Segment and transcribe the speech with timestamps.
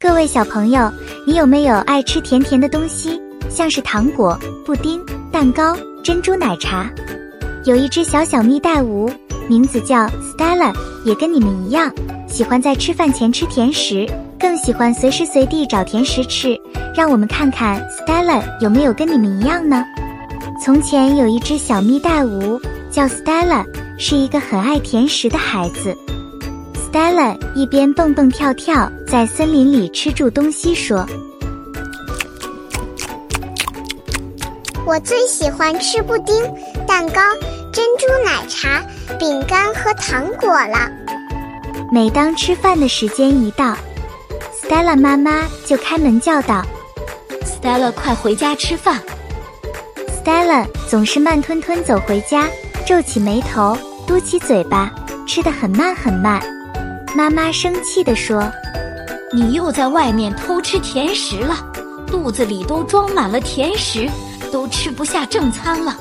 [0.00, 0.88] 各位小朋友，
[1.26, 3.20] 你有没有爱吃甜甜的东西？
[3.50, 6.88] 像是糖果、布丁、蛋糕、珍珠奶茶。
[7.64, 9.12] 有一只小小蜜袋鼯，
[9.48, 10.72] 名字叫 Stella，
[11.04, 11.92] 也跟你们一样，
[12.28, 14.06] 喜欢在吃饭前吃甜食，
[14.38, 16.56] 更喜欢随时随地找甜食吃。
[16.94, 19.84] 让我们看看 Stella 有没有跟你们一样呢？
[20.64, 23.64] 从前有一只小蜜袋鼯，叫 Stella，
[23.98, 25.92] 是一个很爱甜食的孩子。
[26.90, 31.06] Stella 一边蹦蹦跳跳在森林里吃住东西，说
[34.86, 36.34] ：“我最喜欢吃布丁、
[36.86, 37.20] 蛋糕、
[37.70, 38.82] 珍珠奶茶、
[39.18, 40.90] 饼干和糖果了。”
[41.92, 43.76] 每当吃饭的时间一到
[44.62, 46.64] ，Stella 妈妈就开门叫道
[47.44, 48.98] ：“Stella，快回家吃饭。
[50.24, 52.46] ”Stella 总是慢吞吞走回家，
[52.86, 54.90] 皱起眉头，嘟起嘴巴，
[55.26, 56.40] 吃得很慢很慢。
[57.14, 58.50] 妈妈生气地说
[59.32, 61.56] ：“你又在外面偷吃甜食了，
[62.06, 64.08] 肚子里都装满了甜食，
[64.52, 65.96] 都吃不下正餐了。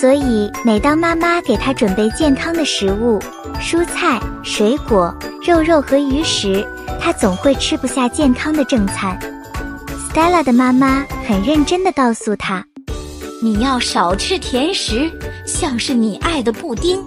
[0.00, 3.18] 所以每当妈妈给他准备健康的食物，
[3.60, 6.64] 蔬菜、水果、肉肉和鱼时，
[7.00, 9.18] 他总会吃不下健康的正餐。
[10.12, 12.64] ”Stella 的妈妈很认真地告诉他
[13.42, 15.10] ：“你要少吃甜食，
[15.46, 17.02] 像是你爱的布丁、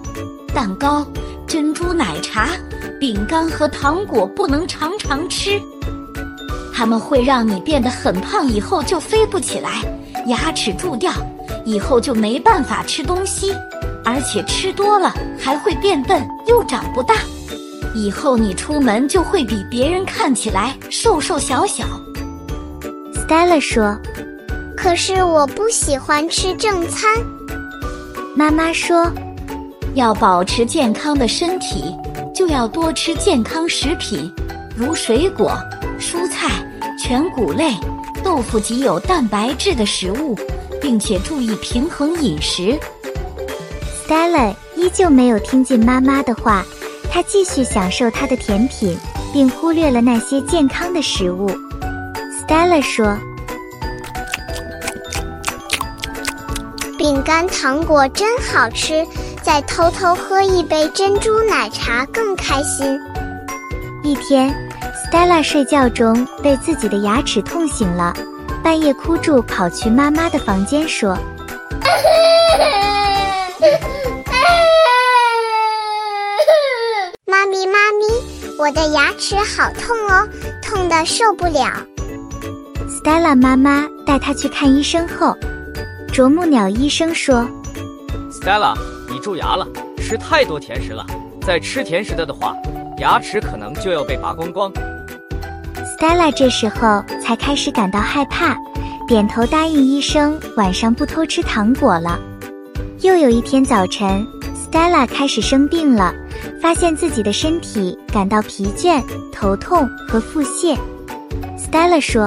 [0.54, 1.06] 蛋糕、
[1.46, 2.48] 珍珠奶茶。”
[3.02, 5.60] 饼干和糖果不能常常吃，
[6.72, 9.82] 它们会让你变得很胖，以后就飞不起来，
[10.28, 11.12] 牙齿蛀掉，
[11.64, 13.52] 以后就没办法吃东西，
[14.04, 17.16] 而且吃多了还会变笨，又长不大。
[17.92, 21.84] 以后你出门就会比别人看起来瘦瘦小小。
[23.16, 23.98] Stella 说
[24.78, 27.10] ：“可是我不喜欢吃正餐。”
[28.36, 29.10] 妈妈说
[29.94, 31.92] ：“要保持健康的身体。”
[32.34, 34.32] 就要多吃健康食品，
[34.74, 35.52] 如水果、
[36.00, 36.48] 蔬菜、
[36.98, 37.74] 全谷类、
[38.24, 40.34] 豆腐及有蛋白质的食物，
[40.80, 42.78] 并且注意平衡饮食。
[44.06, 46.64] Stella 依旧没有听进妈妈的话，
[47.10, 48.96] 她继续享受她的甜品，
[49.32, 51.50] 并忽略了那些健康的食物。
[52.40, 53.16] Stella 说
[56.98, 59.06] ：“饼干、糖果真好吃。”
[59.42, 62.98] 再偷偷喝一杯珍珠奶茶更开心。
[64.04, 64.54] 一天
[65.10, 68.14] ，Stella 睡觉中被自己的牙齿痛醒了，
[68.62, 71.18] 半夜哭住跑去妈妈的房间说
[77.26, 78.04] ：“妈咪，妈咪，
[78.58, 80.28] 我的牙齿好痛哦，
[80.62, 81.68] 痛的受不了。
[82.88, 85.36] ”Stella 妈妈带她去看医生后，
[86.12, 87.44] 啄木鸟医生说
[88.30, 88.76] ：“Stella。”
[89.12, 89.68] 你蛀牙了，
[89.98, 91.04] 吃太多甜食了。
[91.42, 92.56] 再吃甜食的的话，
[92.96, 94.72] 牙齿可能就要被拔光光。
[95.84, 98.56] Stella 这时候才开始感到害怕，
[99.06, 102.18] 点头答应医生，晚上不偷吃糖果了。
[103.02, 106.14] 又有一天早晨，Stella 开始生病了，
[106.62, 110.74] 发现自己的身体感到疲倦、头痛和腹泻。
[111.58, 112.22] Stella 说：“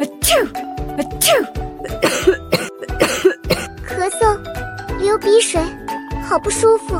[0.00, 0.46] 啊啾，
[0.96, 1.44] 啊啾，
[3.86, 4.38] 咳嗽，
[4.98, 5.60] 流鼻水。”
[6.32, 6.98] 好不舒服，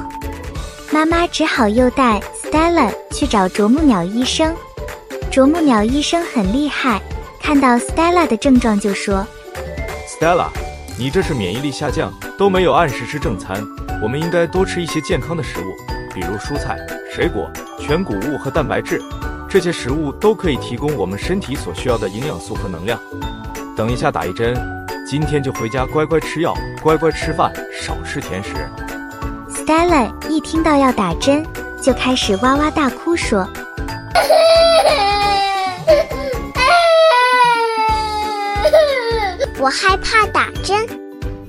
[0.92, 4.54] 妈妈只好又带 Stella 去找啄木鸟医生。
[5.30, 7.00] 啄木鸟医生很厉害，
[7.40, 9.26] 看到 Stella 的症状就说
[10.06, 10.48] ：“Stella，
[10.98, 13.66] 你这是免疫力下降，都没有按时吃正餐。
[14.02, 15.72] 我们应该多吃一些健康的食物，
[16.12, 16.76] 比如蔬菜、
[17.10, 17.50] 水果、
[17.80, 19.00] 全谷物和蛋白质。
[19.48, 23.00] 这些食物都可以提供我们身体所需要的营养素和能量。
[23.74, 24.54] 等一下打一针，
[25.08, 28.50] 今天就回家乖乖吃药，乖乖吃饭，少吃甜食。”
[29.64, 31.46] Stella 一听到要打针，
[31.80, 33.48] 就开始哇哇大哭，说
[39.60, 40.84] ：“我害怕打针，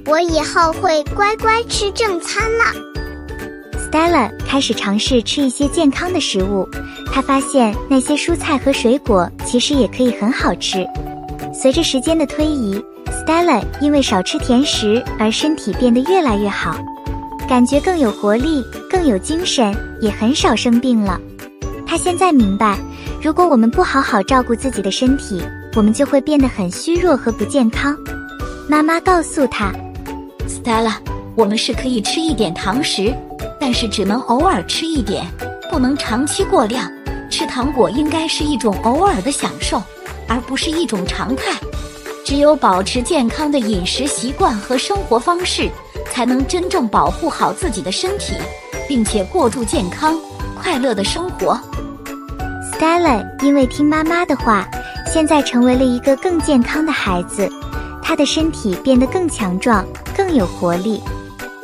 [0.06, 2.66] 我以后会乖乖吃正餐了。
[3.92, 6.70] ”Stella 开始尝试吃一些健康的食物，
[7.12, 10.88] 她发现那些蔬菜和水果其实也可以很好吃。
[11.52, 16.76] 随着时间的推移，Stella 因为少吃甜食而身体变得越来越好。
[17.54, 21.22] 感觉更有活力，更有精神，也很少生病了。
[21.86, 22.80] 他现在明白，
[23.22, 25.40] 如果我们不好好照顾自己的身体，
[25.76, 27.96] 我们就会变得很虚弱和不健康。
[28.68, 29.72] 妈妈告诉他
[30.50, 30.96] ：“Stella，
[31.36, 33.14] 我们是可以吃一点糖食，
[33.60, 35.24] 但是只能偶尔吃一点，
[35.70, 36.92] 不能长期过量。
[37.30, 39.80] 吃糖果应该是一种偶尔的享受，
[40.28, 41.52] 而不是一种常态。
[42.26, 45.70] 只有保持健康的饮食习惯和生活方式。”
[46.14, 48.36] 才能真正保护好自己的身体，
[48.88, 50.16] 并且过住健康、
[50.56, 51.60] 快乐的生活。
[52.72, 54.68] Stella 因为听妈妈的话，
[55.12, 57.50] 现在成为了一个更健康的孩子。
[58.04, 59.84] 她的身体变得更强壮，
[60.16, 61.02] 更有活力。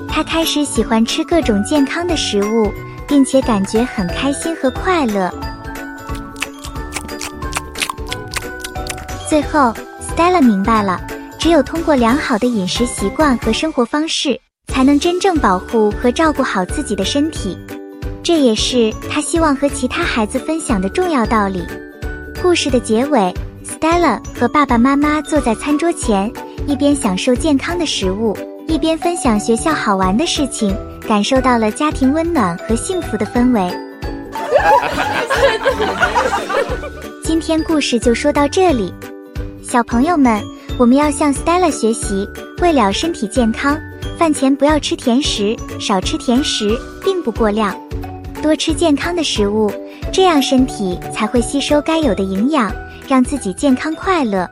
[0.07, 2.71] 她开始喜欢吃各种健康的食物，
[3.07, 5.31] 并且感觉很开心和快乐。
[9.29, 9.71] 最后
[10.01, 10.99] ，Stella 明白了，
[11.39, 14.37] 只有通过良好的饮食习惯和生活方式，
[14.67, 17.57] 才能真正保护和照顾好自己的身体。
[18.21, 21.65] 这也是他希望和其他孩子分享的重要道理。
[22.43, 23.33] 故事的结尾
[23.65, 26.29] ，Stella 和爸爸妈妈坐在餐桌前，
[26.67, 28.37] 一边享受健康的食物，
[28.67, 30.75] 一边分享学校好玩的事情，
[31.07, 33.73] 感受到了家庭温暖和幸福的氛围。
[37.23, 38.93] 今天故事就说到这里，
[39.63, 40.43] 小朋友们，
[40.79, 42.25] 我们要向 Stella 学习，
[42.61, 43.77] 为了身体健康，
[44.17, 47.77] 饭前不要吃甜食，少吃甜食并不过量。
[48.41, 49.69] 多吃健康的食物，
[50.13, 52.73] 这样身体才会吸收该有的营养，
[53.09, 54.49] 让自己健康快乐。